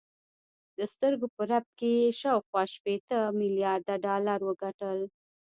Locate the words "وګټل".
4.45-4.99